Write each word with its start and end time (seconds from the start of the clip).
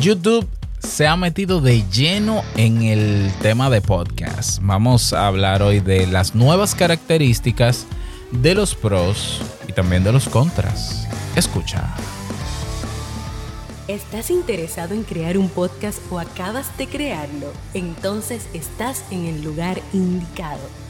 YouTube 0.00 0.48
se 0.78 1.06
ha 1.06 1.14
metido 1.14 1.60
de 1.60 1.84
lleno 1.90 2.42
en 2.56 2.80
el 2.82 3.30
tema 3.42 3.68
de 3.68 3.82
podcast. 3.82 4.58
Vamos 4.62 5.12
a 5.12 5.26
hablar 5.26 5.62
hoy 5.62 5.80
de 5.80 6.06
las 6.06 6.34
nuevas 6.34 6.74
características 6.74 7.86
de 8.30 8.54
los 8.54 8.74
pros 8.74 9.42
y 9.68 9.72
también 9.72 10.02
de 10.02 10.12
los 10.12 10.26
contras. 10.26 11.06
Escucha. 11.36 11.94
¿Estás 13.88 14.30
interesado 14.30 14.94
en 14.94 15.02
crear 15.02 15.36
un 15.36 15.50
podcast 15.50 15.98
o 16.10 16.18
acabas 16.18 16.78
de 16.78 16.86
crearlo? 16.86 17.52
Entonces 17.74 18.48
estás 18.54 19.04
en 19.10 19.26
el 19.26 19.42
lugar 19.42 19.82
indicado 19.92 20.89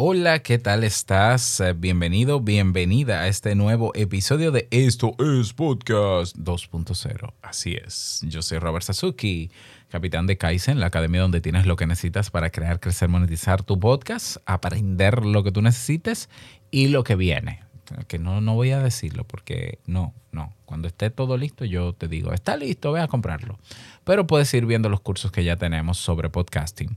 Hola, 0.00 0.44
¿qué 0.44 0.58
tal 0.58 0.84
estás? 0.84 1.60
Bienvenido, 1.74 2.38
bienvenida 2.38 3.22
a 3.22 3.26
este 3.26 3.56
nuevo 3.56 3.90
episodio 3.96 4.52
de 4.52 4.68
Esto 4.70 5.16
es 5.18 5.52
Podcast 5.52 6.36
2.0. 6.36 7.32
Así 7.42 7.74
es, 7.74 8.20
yo 8.28 8.40
soy 8.40 8.60
Robert 8.60 8.84
Sasuki, 8.84 9.50
capitán 9.88 10.28
de 10.28 10.38
Kaizen, 10.38 10.78
la 10.78 10.86
academia 10.86 11.22
donde 11.22 11.40
tienes 11.40 11.66
lo 11.66 11.74
que 11.74 11.88
necesitas 11.88 12.30
para 12.30 12.50
crear, 12.50 12.78
crecer, 12.78 13.08
monetizar 13.08 13.64
tu 13.64 13.80
podcast, 13.80 14.36
aprender 14.46 15.24
lo 15.24 15.42
que 15.42 15.50
tú 15.50 15.62
necesites 15.62 16.30
y 16.70 16.86
lo 16.86 17.02
que 17.02 17.16
viene. 17.16 17.64
Que 18.06 18.20
no, 18.20 18.40
no 18.40 18.54
voy 18.54 18.70
a 18.70 18.78
decirlo 18.78 19.24
porque 19.24 19.80
no, 19.84 20.14
no. 20.30 20.54
Cuando 20.64 20.86
esté 20.86 21.10
todo 21.10 21.36
listo, 21.36 21.64
yo 21.64 21.92
te 21.92 22.06
digo, 22.06 22.32
está 22.32 22.56
listo, 22.56 22.92
ve 22.92 23.00
a 23.00 23.08
comprarlo. 23.08 23.58
Pero 24.04 24.28
puedes 24.28 24.54
ir 24.54 24.64
viendo 24.64 24.88
los 24.90 25.00
cursos 25.00 25.32
que 25.32 25.42
ya 25.42 25.56
tenemos 25.56 25.98
sobre 25.98 26.30
podcasting 26.30 26.96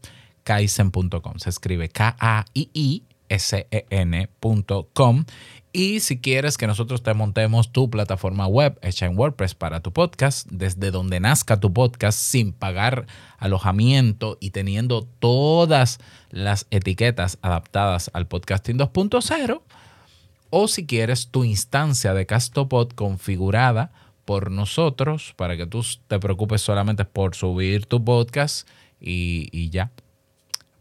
kaizen.com. 0.51 1.37
Se 1.37 1.49
escribe 1.49 1.87
K-A-I-I-S-E-N.com. 1.87 3.05
Y 5.73 6.01
si 6.01 6.19
quieres 6.19 6.57
que 6.57 6.67
nosotros 6.67 7.01
te 7.01 7.13
montemos 7.13 7.71
tu 7.71 7.89
plataforma 7.89 8.47
web 8.47 8.77
hecha 8.81 9.05
en 9.05 9.17
WordPress 9.17 9.55
para 9.55 9.79
tu 9.79 9.93
podcast, 9.93 10.45
desde 10.51 10.91
donde 10.91 11.21
nazca 11.21 11.57
tu 11.61 11.71
podcast, 11.71 12.19
sin 12.19 12.51
pagar 12.51 13.05
alojamiento 13.37 14.37
y 14.41 14.49
teniendo 14.49 15.07
todas 15.19 15.99
las 16.31 16.67
etiquetas 16.69 17.37
adaptadas 17.41 18.11
al 18.13 18.27
podcasting 18.27 18.77
2.0, 18.77 19.61
o 20.49 20.67
si 20.67 20.85
quieres 20.85 21.29
tu 21.29 21.45
instancia 21.45 22.13
de 22.13 22.25
Castopod 22.25 22.89
configurada 22.89 23.93
por 24.25 24.51
nosotros 24.51 25.33
para 25.37 25.55
que 25.55 25.65
tú 25.65 25.81
te 26.09 26.19
preocupes 26.19 26.61
solamente 26.61 27.05
por 27.05 27.35
subir 27.35 27.85
tu 27.85 28.03
podcast 28.03 28.67
y, 28.99 29.47
y 29.53 29.69
ya 29.69 29.91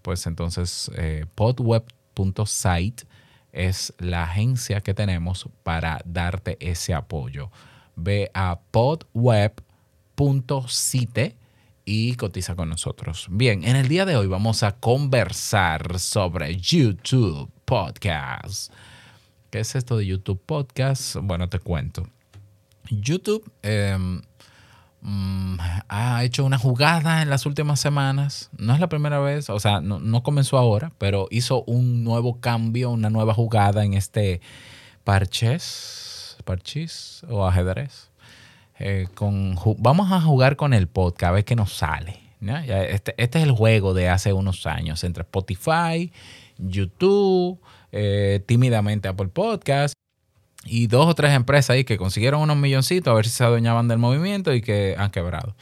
pues 0.03 0.27
entonces 0.27 0.91
eh, 0.97 1.27
podweb.site 1.34 3.05
es 3.53 3.95
la 3.98 4.25
agencia 4.25 4.81
que 4.81 4.95
tenemos 4.95 5.48
para 5.62 6.01
darte 6.05 6.56
ese 6.61 6.95
apoyo. 6.95 7.51
Ve 7.97 8.31
a 8.34 8.61
podweb.site 8.71 9.61
y 11.84 12.15
cotiza 12.15 12.55
con 12.55 12.69
nosotros. 12.69 13.27
Bien, 13.31 13.65
en 13.65 13.77
el 13.77 13.89
día 13.89 14.05
de 14.05 14.17
hoy 14.17 14.27
vamos 14.27 14.62
a 14.62 14.73
conversar 14.73 15.98
sobre 15.98 16.56
YouTube 16.56 17.50
Podcast. 17.65 18.72
¿Qué 19.50 19.61
es 19.61 19.75
esto 19.75 19.97
de 19.97 20.06
YouTube 20.06 20.41
Podcast? 20.44 21.17
Bueno, 21.17 21.49
te 21.49 21.59
cuento. 21.59 22.06
YouTube 22.88 23.50
em, 23.62 24.22
Mm, 25.03 25.56
ha 25.88 26.25
hecho 26.25 26.44
una 26.44 26.59
jugada 26.59 27.22
en 27.22 27.31
las 27.31 27.47
últimas 27.47 27.81
semanas. 27.81 28.50
No 28.59 28.75
es 28.75 28.81
la 28.81 28.88
primera 28.88 29.19
vez, 29.19 29.49
o 29.49 29.59
sea, 29.59 29.81
no, 29.81 30.22
comenzó 30.22 30.59
ahora, 30.59 30.93
pero 30.99 31.27
hizo 31.31 31.65
un 31.65 32.05
nuevo 32.05 32.41
cambio, 32.41 32.91
una 32.91 33.11
nueva 33.11 33.34
jugada 33.34 33.84
en 33.84 33.94
este 33.94 34.41
parches, 35.05 36.37
parchís 36.44 37.22
o 37.28 37.47
ajedrez. 37.47 38.11
Eh, 38.78 39.09
con, 39.15 39.56
vamos 39.78 40.11
a 40.12 40.21
jugar 40.21 40.56
con 40.56 40.72
el 40.75 40.88
podcast, 40.88 41.31
a 41.31 41.32
ver 41.32 41.44
qué 41.44 41.56
nos 41.56 41.72
sale. 41.72 42.21
Este, 42.41 43.15
este, 43.22 43.38
es 43.38 43.44
el 43.44 43.53
juego 43.53 43.93
de 43.93 44.09
hace 44.09 44.32
unos 44.32 44.67
años 44.67 45.05
entre 45.05 45.22
Spotify, 45.22 46.11
YouTube, 46.56 47.61
eh, 47.93 48.43
tímidamente 48.47 49.09
Apple 49.09 49.28
Podcast 49.28 49.94
y 50.65 50.87
dos 50.87 51.06
o 51.06 51.15
tres 51.15 51.32
empresas 51.32 51.71
ahí 51.71 51.84
que 51.84 51.97
consiguieron 51.97 52.43
unos 52.43 52.56
milloncitos 52.56 53.10
a 53.10 53.15
ver 53.15 53.26
si 53.26 53.32
se 53.32 53.44
adueñaban 53.44 53.88
del 53.88 53.98
movimiento 53.98 54.53
y 54.53 54.60
que 54.60 54.94
han 54.98 55.10
quebrado. 55.10 55.54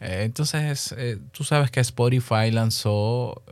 Eh, 0.00 0.22
entonces, 0.24 0.94
eh, 0.96 1.18
tú 1.32 1.44
sabes 1.44 1.70
que 1.70 1.80
Spotify 1.80 2.50
lanzó, 2.50 3.42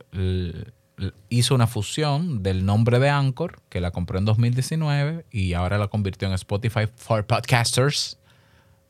hizo 1.29 1.55
una 1.55 1.67
fusión 1.67 2.43
del 2.43 2.65
nombre 2.65 2.99
de 2.99 3.09
Anchor, 3.11 3.61
que 3.69 3.81
la 3.81 3.91
compró 3.91 4.19
en 4.19 4.25
2019 4.25 5.27
y 5.31 5.53
ahora 5.55 5.79
la 5.79 5.89
convirtió 5.89 6.29
en 6.29 6.35
Spotify 6.35 6.87
for 6.97 7.27
Podcasters. 7.27 8.19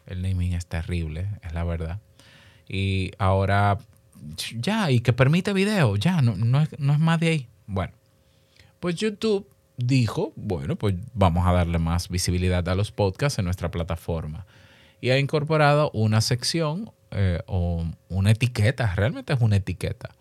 El 0.07 0.23
naming 0.23 0.53
es 0.53 0.67
terrible, 0.67 1.29
es 1.43 1.53
la 1.55 1.65
verdad. 1.65 2.01
Y 2.69 3.13
ahora, 3.19 3.79
ya, 4.59 4.91
y 4.91 5.01
que 5.01 5.13
permite 5.13 5.53
video, 5.53 5.97
ya, 5.97 6.23
no, 6.23 6.37
no, 6.37 6.61
es, 6.61 6.69
no 6.79 6.93
es 6.93 6.99
más 6.99 7.21
de 7.21 7.29
ahí. 7.29 7.49
Bueno, 7.67 7.93
pues 8.81 8.97
YouTube 8.97 9.49
dijo, 9.77 10.33
bueno, 10.37 10.77
pues 10.77 10.95
vamos 11.13 11.47
a 11.47 11.53
darle 11.53 11.79
más 11.79 12.09
visibilidad 12.09 12.69
a 12.69 12.75
los 12.75 12.93
podcasts 12.93 13.39
en 13.39 13.45
nuestra 13.45 13.71
plataforma. 13.71 14.47
Y 15.01 15.11
ha 15.11 15.19
incorporado 15.19 15.91
una 15.93 16.21
sección 16.21 16.91
eh, 17.11 17.41
o 17.47 17.85
una 18.09 18.31
etiqueta, 18.31 18.95
realmente 18.95 19.33
es 19.33 19.41
una 19.41 19.57
etiqueta, 19.57 20.15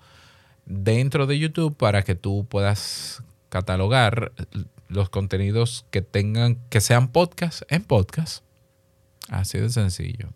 dentro 0.66 1.28
de 1.28 1.40
YouTube 1.40 1.76
para 1.76 2.04
que 2.04 2.16
tú 2.16 2.46
puedas 2.50 3.24
catalogar 3.50 4.32
los 4.88 5.10
contenidos 5.10 5.86
que 5.92 6.02
tengan, 6.02 6.58
que 6.70 6.82
sean 6.82 7.10
podcasts 7.10 7.66
en 7.70 7.84
podcast. 7.84 8.44
Así 9.30 9.58
de 9.58 9.70
sencillo. 9.70 10.30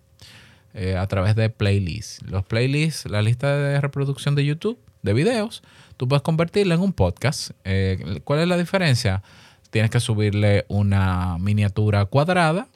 Eh, 0.74 0.96
a 0.96 1.08
través 1.08 1.36
de 1.36 1.50
playlists. 1.50 2.22
Los 2.24 2.46
playlists, 2.46 3.10
la 3.10 3.22
lista 3.22 3.56
de 3.56 3.82
reproducción 3.82 4.36
de 4.36 4.46
YouTube 4.46 4.80
de 5.02 5.14
videos, 5.14 5.64
tú 5.98 6.08
puedes 6.08 6.22
convertirla 6.22 6.76
en 6.76 6.82
un 6.82 6.94
podcast. 6.94 7.52
Eh, 7.64 8.22
¿Cuál 8.24 8.42
es 8.42 8.48
la 8.48 8.58
diferencia? 8.58 9.24
Tienes 9.70 9.92
que 9.92 10.00
subirle 10.00 10.66
una 10.70 11.38
miniatura 11.40 12.06
cuadrada 12.06 12.68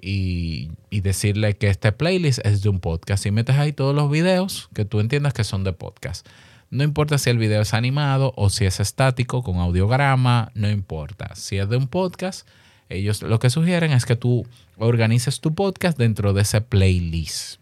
y, 0.00 0.70
decirle 0.90 1.56
que 1.56 1.68
este 1.68 1.92
playlist 1.92 2.44
es 2.44 2.62
de 2.62 2.68
un 2.68 2.80
podcast. 2.80 3.26
Y 3.26 3.30
metes 3.30 3.56
ahí 3.56 3.72
todos 3.72 3.94
los 3.94 4.10
videos 4.10 4.68
que 4.74 4.84
tú 4.84 5.00
entiendas 5.00 5.32
que 5.32 5.44
son 5.44 5.64
de 5.64 5.72
podcast. 5.72 6.26
No 6.70 6.84
importa 6.84 7.18
si 7.18 7.30
el 7.30 7.38
video 7.38 7.62
es 7.62 7.74
animado 7.74 8.32
o 8.36 8.48
si 8.48 8.64
es 8.64 8.80
estático 8.80 9.42
con 9.42 9.56
audiograma, 9.56 10.52
no 10.54 10.70
importa. 10.70 11.34
Si 11.34 11.58
es 11.58 11.68
de 11.68 11.76
un 11.76 11.88
podcast, 11.88 12.46
ellos 12.88 13.22
lo 13.22 13.38
que 13.38 13.50
sugieren 13.50 13.92
es 13.92 14.06
que 14.06 14.16
tú 14.16 14.46
organices 14.78 15.40
tu 15.40 15.54
podcast 15.54 15.98
dentro 15.98 16.32
de 16.32 16.42
ese 16.42 16.60
playlist. 16.60 17.60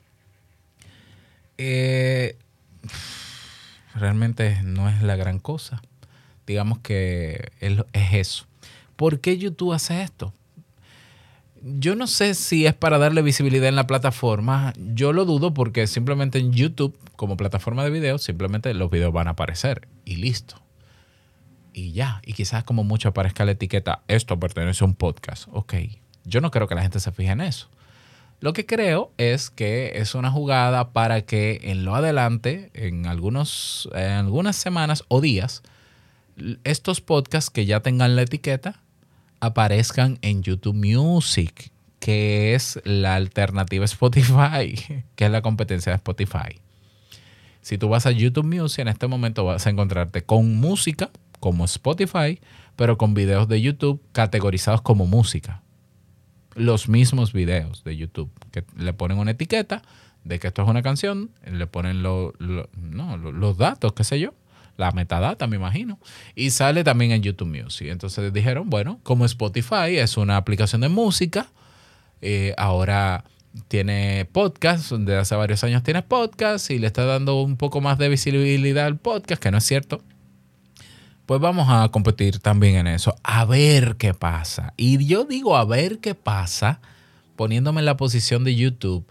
Eh, 1.56 2.36
realmente 3.94 4.62
no 4.62 4.88
es 4.88 5.02
la 5.02 5.16
gran 5.16 5.38
cosa. 5.38 5.82
Digamos 6.46 6.78
que 6.78 7.50
es 7.60 8.14
eso. 8.14 8.46
¿Por 8.96 9.20
qué 9.20 9.38
YouTube 9.38 9.72
hace 9.72 10.02
esto? 10.02 10.32
Yo 11.62 11.96
no 11.96 12.06
sé 12.06 12.34
si 12.34 12.66
es 12.66 12.74
para 12.74 12.98
darle 12.98 13.22
visibilidad 13.22 13.68
en 13.68 13.76
la 13.76 13.86
plataforma. 13.86 14.72
Yo 14.76 15.12
lo 15.12 15.24
dudo 15.24 15.54
porque 15.54 15.86
simplemente 15.86 16.38
en 16.38 16.52
YouTube, 16.52 16.96
como 17.16 17.36
plataforma 17.36 17.84
de 17.84 17.90
video, 17.90 18.18
simplemente 18.18 18.72
los 18.74 18.90
videos 18.90 19.12
van 19.12 19.28
a 19.28 19.32
aparecer 19.32 19.88
y 20.04 20.16
listo. 20.16 20.60
Y 21.72 21.92
ya. 21.92 22.22
Y 22.24 22.32
quizás 22.32 22.64
como 22.64 22.84
mucho 22.84 23.08
aparezca 23.08 23.44
la 23.44 23.52
etiqueta, 23.52 24.02
esto 24.08 24.38
pertenece 24.38 24.84
a 24.84 24.86
un 24.86 24.94
podcast. 24.94 25.48
Ok. 25.52 25.74
Yo 26.24 26.40
no 26.40 26.50
creo 26.50 26.68
que 26.68 26.74
la 26.74 26.82
gente 26.82 27.00
se 27.00 27.12
fije 27.12 27.30
en 27.30 27.40
eso. 27.40 27.68
Lo 28.40 28.52
que 28.52 28.66
creo 28.66 29.12
es 29.18 29.50
que 29.50 29.92
es 29.96 30.14
una 30.14 30.30
jugada 30.30 30.92
para 30.92 31.22
que 31.22 31.60
en 31.64 31.84
lo 31.84 31.96
adelante, 31.96 32.70
en, 32.72 33.06
algunos, 33.06 33.88
en 33.94 34.12
algunas 34.12 34.54
semanas 34.54 35.04
o 35.08 35.20
días, 35.20 35.62
estos 36.62 37.00
podcasts 37.00 37.50
que 37.50 37.66
ya 37.66 37.80
tengan 37.80 38.14
la 38.14 38.22
etiqueta 38.22 38.80
aparezcan 39.40 40.18
en 40.22 40.42
YouTube 40.42 40.76
Music, 40.76 41.72
que 41.98 42.54
es 42.54 42.80
la 42.84 43.16
alternativa 43.16 43.84
Spotify, 43.84 45.02
que 45.16 45.24
es 45.24 45.30
la 45.30 45.42
competencia 45.42 45.90
de 45.90 45.96
Spotify. 45.96 46.60
Si 47.60 47.76
tú 47.76 47.88
vas 47.88 48.06
a 48.06 48.12
YouTube 48.12 48.46
Music, 48.46 48.80
en 48.80 48.88
este 48.88 49.08
momento 49.08 49.44
vas 49.44 49.66
a 49.66 49.70
encontrarte 49.70 50.22
con 50.22 50.56
música 50.56 51.10
como 51.40 51.64
Spotify, 51.64 52.40
pero 52.76 52.98
con 52.98 53.14
videos 53.14 53.48
de 53.48 53.60
YouTube 53.60 54.00
categorizados 54.12 54.80
como 54.80 55.06
música. 55.06 55.62
Los 56.58 56.88
mismos 56.88 57.32
videos 57.32 57.84
de 57.84 57.96
YouTube, 57.96 58.30
que 58.50 58.64
le 58.76 58.92
ponen 58.92 59.18
una 59.18 59.30
etiqueta 59.32 59.82
de 60.24 60.38
que 60.38 60.48
esto 60.48 60.62
es 60.62 60.68
una 60.68 60.82
canción, 60.82 61.30
le 61.50 61.66
ponen 61.66 62.02
lo- 62.02 62.32
no, 62.38 63.16
lo- 63.16 63.32
los 63.32 63.56
datos, 63.56 63.92
qué 63.94 64.04
sé 64.04 64.20
yo, 64.20 64.34
la 64.76 64.92
metadata, 64.92 65.46
me 65.46 65.56
imagino, 65.56 65.98
y 66.34 66.50
sale 66.50 66.84
también 66.84 67.12
en 67.12 67.22
YouTube 67.22 67.48
Music. 67.62 67.88
Entonces 67.88 68.32
dijeron, 68.32 68.68
bueno, 68.70 69.00
como 69.02 69.24
Spotify 69.24 69.96
es 69.96 70.16
una 70.16 70.36
aplicación 70.36 70.80
de 70.82 70.88
música, 70.88 71.48
eh, 72.20 72.54
ahora 72.58 73.24
tiene 73.68 74.28
podcast, 74.30 74.92
de 74.92 75.16
hace 75.16 75.34
varios 75.34 75.64
años 75.64 75.82
tiene 75.82 76.02
podcast 76.02 76.70
y 76.70 76.78
le 76.78 76.86
está 76.86 77.04
dando 77.04 77.40
un 77.42 77.56
poco 77.56 77.80
más 77.80 77.98
de 77.98 78.08
visibilidad 78.08 78.86
al 78.86 78.98
podcast, 78.98 79.42
que 79.42 79.50
no 79.50 79.58
es 79.58 79.64
cierto. 79.64 80.02
Pues 81.28 81.42
vamos 81.42 81.68
a 81.68 81.86
competir 81.90 82.38
también 82.38 82.76
en 82.76 82.86
eso, 82.86 83.14
a 83.22 83.44
ver 83.44 83.96
qué 83.98 84.14
pasa. 84.14 84.72
Y 84.78 85.04
yo 85.04 85.24
digo 85.24 85.58
a 85.58 85.66
ver 85.66 85.98
qué 85.98 86.14
pasa, 86.14 86.80
poniéndome 87.36 87.82
en 87.82 87.84
la 87.84 87.98
posición 87.98 88.44
de 88.44 88.54
YouTube, 88.54 89.06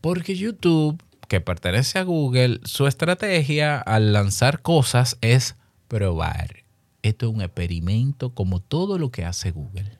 porque 0.00 0.36
YouTube, 0.36 1.02
que 1.26 1.40
pertenece 1.40 1.98
a 1.98 2.04
Google, 2.04 2.60
su 2.62 2.86
estrategia 2.86 3.80
al 3.80 4.12
lanzar 4.12 4.62
cosas 4.62 5.18
es 5.22 5.56
probar. 5.88 6.62
Esto 7.02 7.26
es 7.26 7.34
un 7.34 7.42
experimento 7.42 8.32
como 8.32 8.60
todo 8.60 8.96
lo 8.96 9.10
que 9.10 9.24
hace 9.24 9.50
Google. 9.50 9.98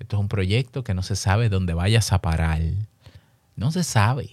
Esto 0.00 0.16
es 0.16 0.20
un 0.20 0.28
proyecto 0.28 0.82
que 0.82 0.94
no 0.94 1.04
se 1.04 1.14
sabe 1.14 1.48
dónde 1.48 1.74
vayas 1.74 2.12
a 2.12 2.20
parar. 2.20 2.60
No 3.54 3.70
se 3.70 3.84
sabe. 3.84 4.30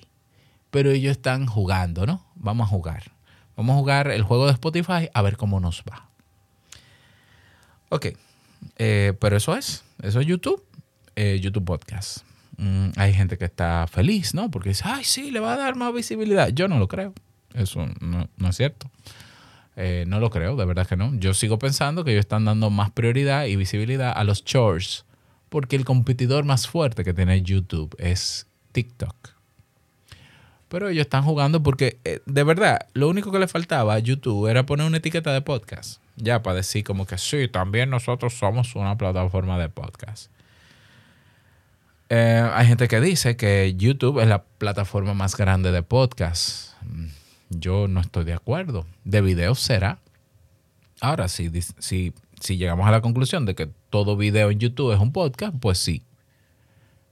Pero 0.71 0.89
ellos 0.89 1.11
están 1.11 1.45
jugando, 1.45 2.07
¿no? 2.07 2.25
Vamos 2.33 2.65
a 2.65 2.71
jugar. 2.71 3.11
Vamos 3.55 3.75
a 3.75 3.77
jugar 3.77 4.07
el 4.07 4.23
juego 4.23 4.47
de 4.47 4.53
Spotify 4.53 5.09
a 5.13 5.21
ver 5.21 5.37
cómo 5.37 5.59
nos 5.59 5.83
va. 5.83 6.10
Ok. 7.91 8.07
Eh, 8.77 9.13
pero 9.19 9.35
eso 9.35 9.55
es. 9.55 9.83
Eso 10.01 10.21
es 10.21 10.27
YouTube. 10.27 10.63
eh, 11.15 11.39
YouTube 11.41 11.65
Podcast. 11.65 12.19
Mm, 12.55 12.91
hay 12.95 13.13
gente 13.13 13.37
que 13.37 13.43
está 13.43 13.85
feliz, 13.91 14.33
¿no? 14.33 14.49
Porque 14.49 14.69
dice, 14.69 14.83
ay, 14.85 15.03
sí, 15.03 15.29
le 15.29 15.41
va 15.41 15.53
a 15.53 15.57
dar 15.57 15.75
más 15.75 15.93
visibilidad. 15.93 16.47
Yo 16.49 16.69
no 16.69 16.79
lo 16.79 16.87
creo. 16.87 17.13
Eso 17.53 17.85
no, 17.99 18.29
es 18.47 18.55
cierto. 18.55 18.89
Eh, 19.75 20.05
no 20.07 20.21
lo 20.21 20.29
creo, 20.29 20.55
de 20.55 20.63
verdad 20.65 20.87
que 20.87 20.95
no. 20.95 21.13
Yo 21.15 21.33
sigo 21.33 21.59
pensando 21.59 22.05
que 22.05 22.11
ellos 22.11 22.21
están 22.21 22.45
dando 22.45 22.69
más 22.69 22.91
prioridad 22.91 23.45
y 23.45 23.57
visibilidad 23.57 24.13
a 24.15 24.23
los 24.23 24.45
shorts. 24.45 25.03
Porque 25.49 25.75
el 25.75 25.83
competidor 25.83 26.45
más 26.45 26.67
fuerte 26.67 27.03
que 27.03 27.13
tiene 27.13 27.41
YouTube 27.41 27.93
es 27.99 28.47
TikTok. 28.71 29.15
Pero 30.69 30.87
ellos 30.87 31.01
están 31.01 31.23
jugando 31.23 31.61
porque, 31.61 31.99
de 32.25 32.43
verdad, 32.43 32.87
lo 32.93 33.09
único 33.09 33.33
que 33.33 33.39
le 33.39 33.49
faltaba 33.49 33.95
a 33.95 33.99
YouTube 33.99 34.47
era 34.47 34.65
poner 34.65 34.87
una 34.87 34.97
etiqueta 34.97 35.33
de 35.33 35.41
podcast. 35.41 35.99
Ya 36.21 36.43
para 36.43 36.57
decir 36.57 36.83
como 36.83 37.07
que 37.07 37.17
sí, 37.17 37.47
también 37.47 37.89
nosotros 37.89 38.35
somos 38.35 38.75
una 38.75 38.95
plataforma 38.97 39.57
de 39.57 39.69
podcast. 39.69 40.31
Eh, 42.09 42.47
hay 42.53 42.67
gente 42.67 42.87
que 42.87 42.99
dice 42.99 43.35
que 43.35 43.73
YouTube 43.75 44.19
es 44.19 44.27
la 44.27 44.43
plataforma 44.43 45.13
más 45.13 45.35
grande 45.35 45.71
de 45.71 45.81
podcast. 45.81 46.73
Mm, 46.83 47.07
Yo 47.49 47.87
no 47.87 48.01
estoy 48.01 48.23
de 48.25 48.33
acuerdo. 48.33 48.85
De 49.03 49.21
videos 49.21 49.59
será. 49.59 49.99
Ahora, 50.99 51.27
si, 51.27 51.49
si, 51.79 52.13
si 52.39 52.57
llegamos 52.57 52.87
a 52.87 52.91
la 52.91 53.01
conclusión 53.01 53.45
de 53.45 53.55
que 53.55 53.69
todo 53.89 54.15
video 54.15 54.51
en 54.51 54.59
YouTube 54.59 54.93
es 54.93 54.99
un 54.99 55.11
podcast, 55.11 55.55
pues 55.59 55.79
sí. 55.79 56.03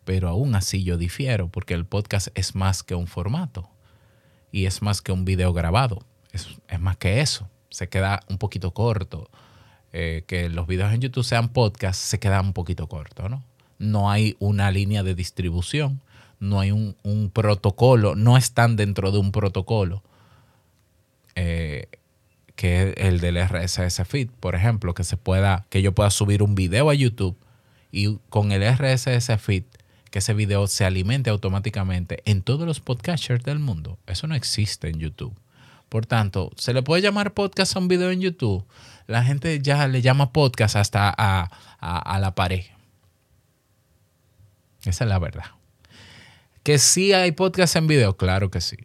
Pero 0.05 0.27
aún 0.27 0.53
así 0.53 0.83
yo 0.83 0.97
difiero 0.97 1.47
porque 1.47 1.73
el 1.73 1.85
podcast 1.85 2.27
es 2.35 2.53
más 2.53 2.83
que 2.83 2.93
un 2.93 3.07
formato 3.07 3.69
y 4.51 4.65
es 4.65 4.81
más 4.81 5.01
que 5.01 5.11
un 5.11 5.25
video 5.25 5.51
grabado. 5.53 6.05
Es, 6.31 6.47
es 6.67 6.79
más 6.79 6.97
que 6.97 7.21
eso. 7.21 7.49
Se 7.69 7.89
queda 7.89 8.21
un 8.29 8.37
poquito 8.37 8.71
corto. 8.71 9.29
Eh, 9.91 10.23
que 10.27 10.49
los 10.49 10.67
videos 10.67 10.93
en 10.93 11.01
YouTube 11.01 11.23
sean 11.23 11.49
podcast 11.49 11.99
se 11.99 12.19
queda 12.19 12.41
un 12.41 12.53
poquito 12.53 12.87
corto, 12.87 13.27
¿no? 13.27 13.43
No 13.79 14.11
hay 14.11 14.35
una 14.37 14.69
línea 14.69 15.01
de 15.01 15.15
distribución, 15.15 15.99
no 16.39 16.59
hay 16.59 16.69
un, 16.69 16.95
un 17.01 17.31
protocolo, 17.31 18.13
no 18.15 18.37
están 18.37 18.75
dentro 18.75 19.11
de 19.11 19.17
un 19.17 19.31
protocolo 19.31 20.03
eh, 21.41 21.87
que 22.55 22.89
es 22.89 22.93
el 22.97 23.21
del 23.21 23.37
RSS 23.41 24.05
feed, 24.05 24.29
por 24.41 24.53
ejemplo, 24.53 24.93
que 24.93 25.05
se 25.05 25.15
pueda, 25.15 25.65
que 25.69 25.81
yo 25.81 25.93
pueda 25.93 26.09
subir 26.09 26.43
un 26.43 26.55
video 26.55 26.89
a 26.89 26.93
YouTube 26.93 27.37
y 27.89 28.17
con 28.27 28.51
el 28.51 28.61
RSS 28.61 29.37
feed 29.39 29.63
que 30.11 30.19
ese 30.19 30.33
video 30.33 30.67
se 30.67 30.83
alimente 30.83 31.29
automáticamente 31.29 32.21
en 32.25 32.41
todos 32.41 32.67
los 32.67 32.81
podcasters 32.81 33.45
del 33.45 33.59
mundo. 33.59 33.97
Eso 34.07 34.27
no 34.27 34.35
existe 34.35 34.89
en 34.89 34.99
YouTube. 34.99 35.33
Por 35.89 36.05
tanto, 36.05 36.51
¿se 36.55 36.73
le 36.73 36.83
puede 36.83 37.01
llamar 37.01 37.33
podcast 37.33 37.75
a 37.75 37.79
un 37.79 37.87
video 37.87 38.11
en 38.11 38.21
YouTube? 38.21 38.65
La 39.07 39.23
gente 39.23 39.59
ya 39.61 39.87
le 39.87 40.01
llama 40.03 40.31
podcast 40.31 40.75
hasta 40.75 41.13
a, 41.17 41.49
a- 41.79 42.19
la 42.19 42.35
pared. 42.35 42.63
Esa 44.85 45.03
es 45.03 45.09
la 45.09 45.19
verdad. 45.19 45.45
Que 46.63 46.77
sí 46.77 47.11
hay 47.13 47.31
podcast 47.31 47.75
en 47.75 47.87
video, 47.87 48.15
claro 48.17 48.51
que 48.51 48.61
sí. 48.61 48.77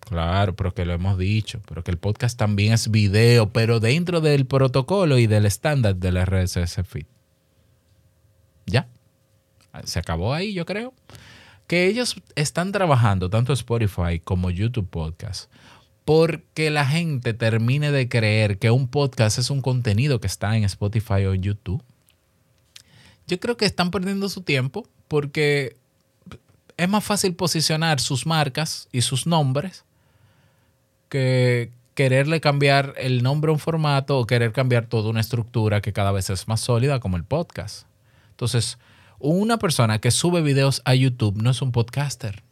Claro, 0.00 0.56
pero 0.56 0.74
que 0.74 0.84
lo 0.84 0.92
hemos 0.92 1.16
dicho, 1.16 1.62
pero 1.68 1.84
que 1.84 1.90
el 1.92 1.96
podcast 1.98 2.36
también 2.38 2.72
es 2.72 2.90
video, 2.90 3.50
pero 3.52 3.78
dentro 3.80 4.20
del 4.20 4.46
protocolo 4.46 5.18
y 5.18 5.26
del 5.26 5.46
estándar 5.46 5.96
del 5.96 6.16
RSS 6.26 6.82
feed. 6.84 7.06
Ya. 8.66 8.88
Se 9.84 10.00
acabó 10.00 10.34
ahí, 10.34 10.52
yo 10.52 10.66
creo. 10.66 10.92
Que 11.66 11.86
ellos 11.86 12.16
están 12.34 12.72
trabajando, 12.72 13.30
tanto 13.30 13.52
Spotify 13.52 14.18
como 14.22 14.50
YouTube 14.50 14.88
Podcast, 14.90 15.50
porque 16.04 16.70
la 16.70 16.86
gente 16.86 17.34
termine 17.34 17.92
de 17.92 18.08
creer 18.08 18.58
que 18.58 18.70
un 18.70 18.88
podcast 18.88 19.38
es 19.38 19.50
un 19.50 19.62
contenido 19.62 20.20
que 20.20 20.26
está 20.26 20.56
en 20.56 20.64
Spotify 20.64 21.26
o 21.26 21.34
YouTube. 21.34 21.82
Yo 23.26 23.38
creo 23.38 23.56
que 23.56 23.66
están 23.66 23.90
perdiendo 23.90 24.28
su 24.28 24.42
tiempo 24.42 24.86
porque 25.08 25.76
es 26.76 26.88
más 26.88 27.04
fácil 27.04 27.34
posicionar 27.34 28.00
sus 28.00 28.26
marcas 28.26 28.88
y 28.90 29.02
sus 29.02 29.26
nombres 29.26 29.84
que 31.08 31.70
quererle 31.94 32.40
cambiar 32.40 32.94
el 32.96 33.22
nombre 33.22 33.50
a 33.50 33.52
un 33.52 33.58
formato 33.58 34.18
o 34.18 34.26
querer 34.26 34.52
cambiar 34.52 34.86
toda 34.86 35.10
una 35.10 35.20
estructura 35.20 35.82
que 35.82 35.92
cada 35.92 36.10
vez 36.10 36.30
es 36.30 36.48
más 36.48 36.60
sólida 36.60 37.00
como 37.00 37.16
el 37.16 37.24
podcast. 37.24 37.86
Entonces, 38.30 38.78
una 39.18 39.58
persona 39.58 40.00
que 40.00 40.10
sube 40.10 40.42
videos 40.42 40.82
a 40.84 40.94
YouTube 40.94 41.40
no 41.40 41.50
es 41.50 41.62
un 41.62 41.70
podcaster, 41.70 42.42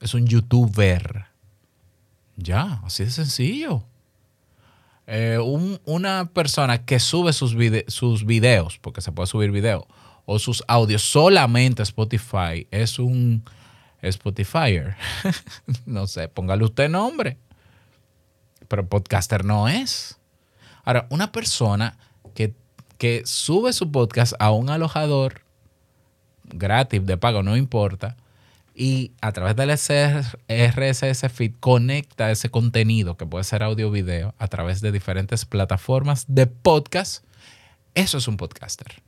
es 0.00 0.14
un 0.14 0.26
youtuber. 0.26 1.27
Ya, 2.40 2.80
así 2.84 3.04
de 3.04 3.10
sencillo. 3.10 3.82
Eh, 5.06 5.38
un- 5.42 5.80
una 5.86 6.26
persona 6.32 6.84
que 6.84 7.00
sube 7.00 7.32
sus, 7.32 7.56
sus 7.88 8.24
videos, 8.24 8.78
porque 8.78 9.00
se 9.00 9.10
puede 9.10 9.26
subir 9.26 9.50
video, 9.50 9.86
o 10.24 10.38
sus 10.38 10.62
audios 10.68 11.02
solamente 11.02 11.82
a 11.82 11.84
Spotify, 11.84 12.66
es 12.70 12.98
un 12.98 13.42
Spotifyer. 14.02 14.96
no 15.86 16.06
sé, 16.06 16.28
póngale 16.28 16.64
usted 16.64 16.88
nombre. 16.88 17.38
Pero 18.68 18.86
podcaster 18.88 19.44
no 19.44 19.66
es. 19.68 20.18
Ahora, 20.84 21.06
una 21.10 21.32
persona 21.32 21.96
que, 22.34 22.54
que 22.98 23.22
sube 23.24 23.72
su 23.72 23.90
podcast 23.90 24.34
a 24.38 24.50
un 24.52 24.68
alojador 24.70 25.40
gratis, 26.44 27.04
de 27.04 27.16
pago, 27.16 27.42
no 27.42 27.56
importa, 27.56 28.16
y 28.78 29.10
a 29.20 29.32
través 29.32 29.56
del 29.56 29.70
RSS 29.70 31.28
feed 31.32 31.54
conecta 31.58 32.30
ese 32.30 32.48
contenido, 32.48 33.16
que 33.16 33.26
puede 33.26 33.42
ser 33.42 33.64
audio 33.64 33.88
o 33.88 33.90
video, 33.90 34.36
a 34.38 34.46
través 34.46 34.80
de 34.80 34.92
diferentes 34.92 35.44
plataformas 35.44 36.26
de 36.28 36.46
podcast, 36.46 37.24
eso 37.96 38.18
es 38.18 38.28
un 38.28 38.36
podcaster. 38.36 39.02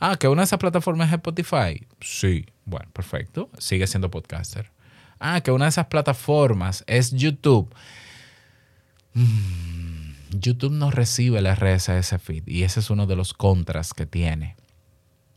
Ah, 0.00 0.16
que 0.16 0.28
una 0.28 0.40
de 0.40 0.46
esas 0.46 0.58
plataformas 0.58 1.08
es 1.08 1.14
Spotify. 1.14 1.86
Sí, 2.00 2.46
bueno, 2.64 2.88
perfecto. 2.92 3.50
Sigue 3.58 3.86
siendo 3.86 4.10
podcaster. 4.10 4.70
Ah, 5.20 5.42
que 5.42 5.50
una 5.50 5.66
de 5.66 5.70
esas 5.70 5.88
plataformas 5.88 6.84
es 6.86 7.10
YouTube. 7.10 7.68
Mm, 9.12 10.12
YouTube 10.30 10.72
no 10.72 10.90
recibe 10.90 11.40
el 11.40 11.54
RSS 11.54 12.18
feed 12.18 12.44
y 12.46 12.62
ese 12.62 12.80
es 12.80 12.88
uno 12.88 13.06
de 13.06 13.16
los 13.16 13.34
contras 13.34 13.92
que 13.92 14.06
tiene 14.06 14.56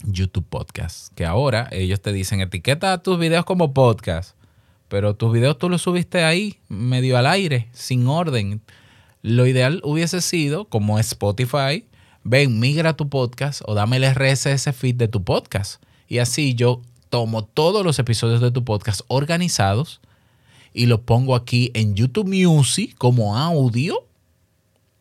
YouTube 0.04 0.46
Podcast. 0.48 1.14
Que 1.16 1.26
ahora 1.26 1.68
ellos 1.72 2.02
te 2.02 2.14
dicen 2.14 2.42
etiqueta 2.42 2.98
tus 3.02 3.20
videos 3.20 3.46
como 3.46 3.74
podcast, 3.74 4.36
pero 4.88 5.16
tus 5.16 5.32
videos 5.32 5.58
tú 5.58 5.70
los 5.70 5.82
subiste 5.82 6.24
ahí, 6.24 6.60
medio 6.68 7.18
al 7.18 7.28
aire, 7.28 7.70
sin 7.74 8.08
orden. 8.08 8.62
Lo 9.22 9.46
ideal 9.46 9.82
hubiese 9.84 10.22
sido, 10.22 10.66
como 10.66 11.00
Spotify, 11.00 11.86
ven, 12.24 12.60
migra 12.60 12.96
tu 12.96 13.10
podcast 13.10 13.62
o 13.66 13.74
dame 13.74 13.98
el 13.98 14.14
RSS 14.14 14.74
feed 14.76 14.96
de 14.96 15.08
tu 15.08 15.24
podcast. 15.24 15.84
Y 16.08 16.18
así 16.20 16.56
yo 16.56 16.82
tomo 17.10 17.44
todos 17.44 17.86
los 17.86 18.00
episodios 18.00 18.42
de 18.42 18.52
tu 18.52 18.64
podcast 18.64 19.02
organizados 19.08 20.02
y 20.74 20.86
los 20.86 21.02
pongo 21.02 21.36
aquí 21.36 21.72
en 21.74 21.96
YouTube 21.96 22.28
Music 22.28 22.96
como 22.98 23.38
audio. 23.38 24.06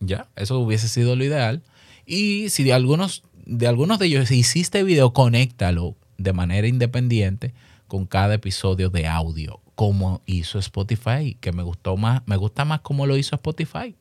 Ya, 0.00 0.28
eso 0.36 0.58
hubiese 0.58 0.88
sido 0.88 1.16
lo 1.16 1.24
ideal. 1.24 1.62
Y 2.06 2.48
si 2.50 2.64
de 2.64 2.72
algunos, 2.72 3.22
de 3.50 3.66
algunos 3.66 3.98
de 3.98 4.06
ellos 4.06 4.30
hiciste 4.30 4.84
video, 4.84 5.12
conéctalo 5.12 5.96
de 6.18 6.32
manera 6.32 6.68
independiente 6.68 7.52
con 7.88 8.06
cada 8.06 8.34
episodio 8.34 8.90
de 8.90 9.08
audio, 9.08 9.60
como 9.74 10.22
hizo 10.24 10.60
Spotify, 10.60 11.36
que 11.40 11.50
me 11.50 11.64
gustó 11.64 11.96
más, 11.96 12.22
me 12.26 12.36
gusta 12.36 12.64
más 12.64 12.80
como 12.80 13.06
lo 13.06 13.16
hizo 13.16 13.34
Spotify. 13.34 13.96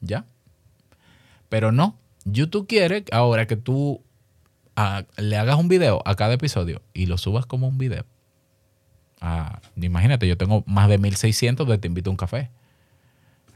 ¿Ya? 0.00 0.24
Pero 1.50 1.70
no, 1.70 1.98
YouTube 2.24 2.66
quiere 2.66 3.04
ahora 3.12 3.46
que 3.46 3.56
tú 3.56 4.00
le 5.18 5.36
hagas 5.36 5.58
un 5.58 5.68
video 5.68 6.00
a 6.06 6.14
cada 6.14 6.32
episodio 6.32 6.80
y 6.94 7.04
lo 7.04 7.18
subas 7.18 7.44
como 7.44 7.68
un 7.68 7.76
video. 7.76 8.06
Ah, 9.20 9.60
imagínate, 9.76 10.26
yo 10.26 10.38
tengo 10.38 10.64
más 10.66 10.88
de 10.88 10.96
1600 10.96 11.68
de 11.68 11.76
Te 11.76 11.88
invito 11.88 12.08
a 12.08 12.12
un 12.12 12.16
café. 12.16 12.50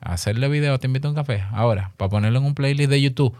hacerle 0.00 0.48
video 0.48 0.78
Te 0.78 0.88
invito 0.88 1.08
a 1.08 1.10
un 1.12 1.16
café. 1.16 1.42
Ahora, 1.52 1.92
para 1.96 2.10
ponerlo 2.10 2.38
en 2.38 2.44
un 2.44 2.54
playlist 2.54 2.90
de 2.90 3.00
YouTube, 3.00 3.34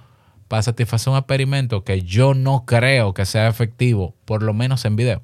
para 0.49 0.63
satisfacer 0.63 1.13
un 1.13 1.19
experimento 1.19 1.85
que 1.85 2.03
yo 2.03 2.35
no 2.35 2.65
creo 2.67 3.15
que 3.15 3.27
sea 3.27 3.49
efectivo, 3.49 4.15
por 4.25 4.43
lo 4.43 4.55
menos 4.55 4.85
en 4.85 4.97
video. 4.97 5.23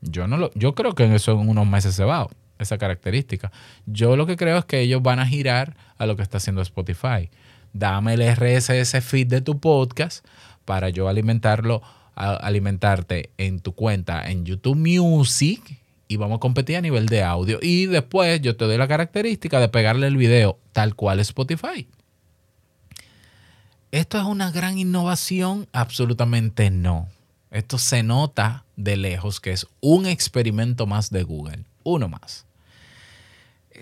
Yo, 0.00 0.26
no 0.26 0.38
lo, 0.38 0.50
yo 0.54 0.74
creo 0.74 0.94
que 0.94 1.04
en 1.04 1.12
eso 1.12 1.32
en 1.32 1.48
unos 1.48 1.66
meses 1.66 1.94
se 1.94 2.04
va, 2.04 2.26
esa 2.58 2.78
característica. 2.78 3.52
Yo 3.86 4.16
lo 4.16 4.26
que 4.26 4.36
creo 4.36 4.58
es 4.58 4.64
que 4.64 4.80
ellos 4.80 5.02
van 5.02 5.18
a 5.18 5.26
girar 5.26 5.76
a 5.98 6.06
lo 6.06 6.16
que 6.16 6.22
está 6.22 6.38
haciendo 6.38 6.62
Spotify. 6.62 7.30
Dame 7.72 8.14
el 8.14 8.22
RSS 8.34 9.02
feed 9.02 9.26
de 9.26 9.40
tu 9.42 9.60
podcast 9.60 10.24
para 10.64 10.88
yo 10.88 11.08
alimentarlo, 11.08 11.82
alimentarte 12.14 13.30
en 13.38 13.60
tu 13.60 13.74
cuenta 13.74 14.28
en 14.30 14.44
YouTube 14.44 14.76
Music 14.76 15.80
y 16.08 16.16
vamos 16.16 16.36
a 16.36 16.40
competir 16.40 16.76
a 16.76 16.80
nivel 16.80 17.06
de 17.06 17.22
audio. 17.22 17.58
Y 17.62 17.86
después 17.86 18.40
yo 18.40 18.56
te 18.56 18.64
doy 18.64 18.76
la 18.76 18.88
característica 18.88 19.60
de 19.60 19.68
pegarle 19.68 20.06
el 20.06 20.16
video 20.16 20.58
tal 20.72 20.94
cual 20.94 21.20
Spotify. 21.20 21.86
¿Esto 23.92 24.18
es 24.18 24.24
una 24.24 24.52
gran 24.52 24.78
innovación? 24.78 25.66
Absolutamente 25.72 26.70
no. 26.70 27.08
Esto 27.50 27.76
se 27.76 28.04
nota 28.04 28.64
de 28.76 28.96
lejos 28.96 29.40
que 29.40 29.50
es 29.50 29.66
un 29.80 30.06
experimento 30.06 30.86
más 30.86 31.10
de 31.10 31.24
Google. 31.24 31.64
Uno 31.82 32.08
más. 32.08 32.46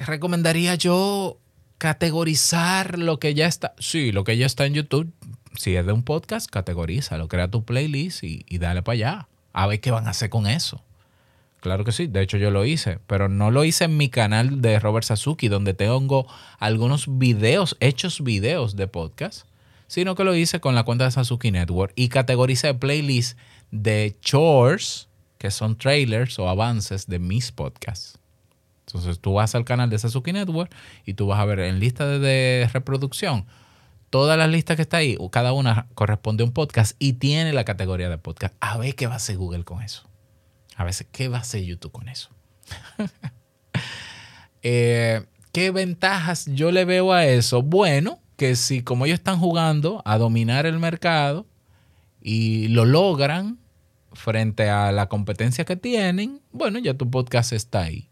¿Recomendaría 0.06 0.76
yo 0.76 1.38
categorizar 1.76 2.98
lo 2.98 3.18
que 3.18 3.34
ya 3.34 3.46
está? 3.46 3.74
Sí, 3.78 4.10
lo 4.10 4.24
que 4.24 4.38
ya 4.38 4.46
está 4.46 4.64
en 4.64 4.74
YouTube. 4.74 5.12
Si 5.56 5.76
es 5.76 5.84
de 5.84 5.92
un 5.92 6.02
podcast, 6.02 6.48
categorízalo, 6.48 7.28
crea 7.28 7.50
tu 7.50 7.64
playlist 7.64 8.24
y, 8.24 8.46
y 8.48 8.58
dale 8.58 8.82
para 8.82 8.94
allá. 8.94 9.28
A 9.52 9.66
ver 9.66 9.80
qué 9.80 9.90
van 9.90 10.06
a 10.06 10.10
hacer 10.10 10.30
con 10.30 10.46
eso. 10.46 10.82
Claro 11.60 11.84
que 11.84 11.92
sí, 11.92 12.06
de 12.06 12.22
hecho 12.22 12.38
yo 12.38 12.50
lo 12.50 12.64
hice, 12.64 12.98
pero 13.06 13.28
no 13.28 13.50
lo 13.50 13.64
hice 13.64 13.84
en 13.84 13.96
mi 13.96 14.08
canal 14.08 14.62
de 14.62 14.78
Robert 14.78 15.04
Sasuki, 15.04 15.48
donde 15.48 15.74
tengo 15.74 16.26
algunos 16.58 17.18
videos, 17.18 17.76
hechos 17.80 18.22
videos 18.22 18.76
de 18.76 18.86
podcast, 18.86 19.44
sino 19.88 20.14
que 20.14 20.22
lo 20.22 20.36
hice 20.36 20.60
con 20.60 20.76
la 20.76 20.84
cuenta 20.84 21.04
de 21.04 21.10
Sasuki 21.10 21.50
Network 21.50 21.92
y 21.96 22.08
categoricé 22.08 22.74
playlists 22.74 23.36
de 23.72 24.16
chores, 24.20 25.08
que 25.38 25.50
son 25.50 25.76
trailers 25.76 26.38
o 26.38 26.48
avances 26.48 27.06
de 27.06 27.18
mis 27.18 27.50
podcasts. 27.50 28.18
Entonces 28.86 29.18
tú 29.18 29.34
vas 29.34 29.54
al 29.54 29.64
canal 29.64 29.90
de 29.90 29.98
Sasuke 29.98 30.32
Network 30.32 30.72
y 31.04 31.14
tú 31.14 31.26
vas 31.26 31.40
a 31.40 31.44
ver 31.44 31.60
en 31.60 31.80
lista 31.80 32.06
de, 32.06 32.70
reproducción 32.72 33.46
todas 34.10 34.38
las 34.38 34.48
listas 34.48 34.76
que 34.76 34.82
está 34.82 34.98
ahí, 34.98 35.18
cada 35.30 35.52
una 35.52 35.86
corresponde 35.94 36.42
a 36.42 36.46
un 36.46 36.52
podcast 36.52 36.96
y 36.98 37.14
tiene 37.14 37.52
la 37.52 37.64
categoría 37.64 38.08
de 38.08 38.16
podcast. 38.16 38.54
A 38.60 38.78
ver 38.78 38.94
qué 38.94 39.06
va 39.06 39.14
a 39.14 39.16
hacer 39.16 39.36
Google 39.36 39.64
con 39.64 39.82
eso. 39.82 40.08
A 40.76 40.84
veces, 40.84 41.06
¿qué 41.10 41.28
va 41.28 41.38
a 41.38 41.40
hacer 41.40 41.64
YouTube 41.64 41.92
con 41.92 42.08
eso? 42.08 42.30
Eh, 44.60 45.24
¿Qué 45.52 45.70
ventajas 45.70 46.46
yo 46.46 46.72
le 46.72 46.84
veo 46.84 47.12
a 47.12 47.24
eso? 47.24 47.62
Bueno, 47.62 48.18
que 48.38 48.56
si 48.56 48.82
como 48.82 49.04
ellos 49.04 49.18
están 49.18 49.38
jugando 49.38 50.00
a 50.06 50.16
dominar 50.16 50.64
el 50.64 50.78
mercado, 50.78 51.44
y 52.22 52.68
lo 52.68 52.84
logran 52.84 53.58
frente 54.12 54.68
a 54.70 54.92
la 54.92 55.08
competencia 55.08 55.64
que 55.64 55.76
tienen, 55.76 56.40
bueno, 56.52 56.78
ya 56.78 56.94
tu 56.94 57.10
podcast 57.10 57.52
está 57.52 57.82
ahí. 57.82 58.08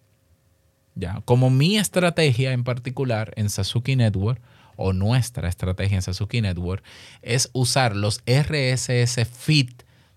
Ya, 0.95 1.21
como 1.25 1.51
mi 1.51 1.77
estrategia 1.77 2.53
en 2.53 2.65
particular 2.65 3.33
en 3.37 3.51
Sasuke 3.51 3.97
Network 3.97 4.41
o 4.77 4.93
nuestra 4.93 5.49
estrategia 5.49 5.97
en 5.97 6.03
Sasuke 6.03 6.41
Network 6.41 6.83
es 7.23 7.51
usar 7.53 7.95
los 7.95 8.23
RSS 8.27 9.27
feed 9.31 9.71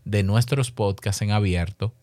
de 0.05 0.23
nuestros 0.23 0.71
podcasts 0.71 1.21
en 1.21 1.31
abierto, 1.31 1.93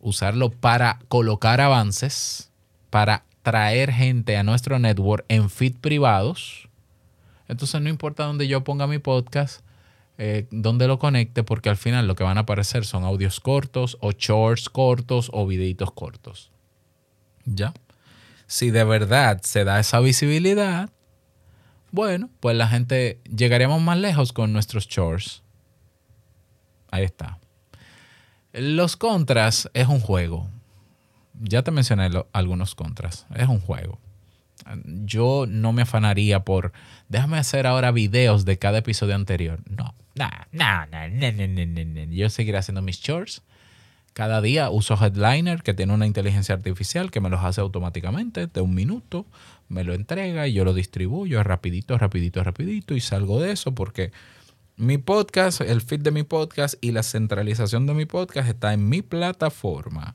usarlo 0.00 0.50
para 0.50 0.98
colocar 1.08 1.60
avances, 1.60 2.50
para 2.90 3.24
traer 3.42 3.92
gente 3.92 4.36
a 4.36 4.42
nuestro 4.42 4.78
network 4.78 5.24
en 5.28 5.50
feed 5.50 5.76
privados. 5.80 6.68
Entonces 7.48 7.80
no 7.80 7.88
importa 7.88 8.24
dónde 8.24 8.48
yo 8.48 8.64
ponga 8.64 8.86
mi 8.86 8.98
podcast, 8.98 9.64
eh, 10.16 10.46
donde 10.50 10.86
lo 10.86 10.98
conecte, 10.98 11.42
porque 11.42 11.68
al 11.68 11.76
final 11.76 12.06
lo 12.06 12.14
que 12.14 12.24
van 12.24 12.38
a 12.38 12.42
aparecer 12.42 12.84
son 12.84 13.04
audios 13.04 13.40
cortos 13.40 13.98
o 14.00 14.12
shorts 14.12 14.68
cortos 14.70 15.30
o 15.32 15.46
videitos 15.46 15.90
cortos. 15.92 16.50
¿Ya? 17.44 17.74
Si 18.46 18.70
de 18.70 18.84
verdad 18.84 19.40
se 19.42 19.64
da 19.64 19.80
esa 19.80 20.00
visibilidad, 20.00 20.90
bueno, 21.90 22.30
pues 22.40 22.56
la 22.56 22.68
gente 22.68 23.20
llegaríamos 23.24 23.82
más 23.82 23.98
lejos 23.98 24.32
con 24.32 24.52
nuestros 24.52 24.86
shorts. 24.86 25.42
Ahí 26.90 27.04
está. 27.04 27.38
Los 28.52 28.96
contras 28.96 29.68
es 29.74 29.88
un 29.88 30.00
juego. 30.00 30.48
Ya 31.40 31.62
te 31.62 31.72
mencioné 31.72 32.08
algunos 32.32 32.74
contras. 32.74 33.26
Es 33.34 33.48
un 33.48 33.60
juego 33.60 33.98
yo 34.84 35.46
no 35.48 35.72
me 35.72 35.82
afanaría 35.82 36.44
por, 36.44 36.72
déjame 37.08 37.38
hacer 37.38 37.66
ahora 37.66 37.90
videos 37.90 38.44
de 38.44 38.58
cada 38.58 38.78
episodio 38.78 39.14
anterior. 39.14 39.60
No, 39.68 39.94
no, 40.14 40.28
no, 40.52 40.86
no, 40.86 41.46
no, 41.46 42.04
Yo 42.12 42.30
seguiré 42.30 42.58
haciendo 42.58 42.82
mis 42.82 43.00
shorts. 43.00 43.42
Cada 44.12 44.40
día 44.40 44.70
uso 44.70 44.94
Headliner, 44.94 45.62
que 45.62 45.74
tiene 45.74 45.92
una 45.92 46.06
inteligencia 46.06 46.54
artificial 46.54 47.10
que 47.10 47.20
me 47.20 47.30
los 47.30 47.42
hace 47.42 47.60
automáticamente 47.60 48.46
de 48.46 48.60
un 48.60 48.72
minuto, 48.72 49.26
me 49.68 49.82
lo 49.82 49.92
entrega 49.92 50.46
y 50.46 50.52
yo 50.52 50.64
lo 50.64 50.72
distribuyo 50.72 51.42
rapidito, 51.42 51.98
rapidito, 51.98 52.44
rapidito 52.44 52.94
y 52.94 53.00
salgo 53.00 53.40
de 53.40 53.50
eso 53.50 53.74
porque 53.74 54.12
mi 54.76 54.98
podcast, 54.98 55.60
el 55.60 55.80
feed 55.80 56.00
de 56.00 56.12
mi 56.12 56.22
podcast 56.22 56.76
y 56.80 56.92
la 56.92 57.02
centralización 57.02 57.86
de 57.86 57.94
mi 57.94 58.06
podcast 58.06 58.48
está 58.48 58.72
en 58.72 58.88
mi 58.88 59.02
plataforma 59.02 60.14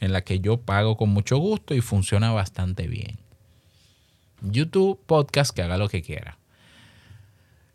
en 0.00 0.12
la 0.12 0.22
que 0.22 0.40
yo 0.40 0.60
pago 0.60 0.96
con 0.96 1.10
mucho 1.10 1.36
gusto 1.36 1.74
y 1.74 1.80
funciona 1.80 2.32
bastante 2.32 2.88
bien. 2.88 3.21
YouTube 4.42 4.98
Podcast, 5.06 5.54
que 5.54 5.62
haga 5.62 5.76
lo 5.76 5.88
que 5.88 6.02
quiera. 6.02 6.38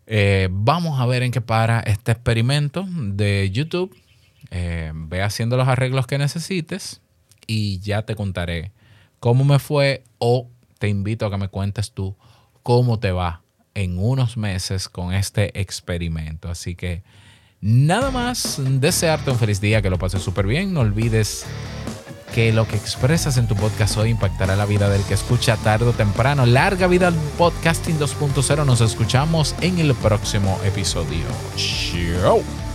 Eh, 0.06 0.48
vamos 0.50 1.00
a 1.00 1.06
ver 1.06 1.22
en 1.22 1.32
qué 1.32 1.40
para 1.40 1.80
este 1.80 2.12
experimento 2.12 2.86
de 2.88 3.50
YouTube. 3.50 3.94
Eh, 4.50 4.92
ve 4.94 5.22
haciendo 5.22 5.56
los 5.56 5.68
arreglos 5.68 6.06
que 6.06 6.16
necesites 6.16 7.02
y 7.46 7.80
ya 7.80 8.02
te 8.02 8.14
contaré 8.14 8.72
cómo 9.20 9.44
me 9.44 9.58
fue 9.58 10.04
o 10.18 10.48
te 10.78 10.88
invito 10.88 11.26
a 11.26 11.30
que 11.30 11.36
me 11.36 11.48
cuentes 11.48 11.92
tú 11.92 12.16
cómo 12.62 12.98
te 12.98 13.12
va 13.12 13.42
en 13.74 13.98
unos 13.98 14.36
meses 14.36 14.88
con 14.88 15.12
este 15.12 15.58
experimento. 15.60 16.48
Así 16.48 16.74
que 16.74 17.02
nada 17.60 18.10
más, 18.10 18.60
desearte 18.60 19.30
un 19.30 19.38
feliz 19.38 19.60
día, 19.60 19.82
que 19.82 19.90
lo 19.90 19.98
pases 19.98 20.22
súper 20.22 20.46
bien. 20.46 20.72
No 20.72 20.80
olvides 20.80 21.46
que 22.38 22.52
lo 22.52 22.68
que 22.68 22.76
expresas 22.76 23.36
en 23.36 23.48
tu 23.48 23.56
podcast 23.56 23.96
hoy 23.96 24.10
impactará 24.10 24.54
la 24.54 24.64
vida 24.64 24.88
del 24.88 25.02
que 25.02 25.14
escucha 25.14 25.56
tarde 25.56 25.86
o 25.86 25.92
temprano. 25.92 26.46
Larga 26.46 26.86
vida 26.86 27.08
al 27.08 27.16
podcasting 27.36 27.98
2.0. 27.98 28.64
Nos 28.64 28.80
escuchamos 28.80 29.56
en 29.60 29.80
el 29.80 29.92
próximo 29.96 30.56
episodio. 30.64 31.24
Chao. 31.56 32.67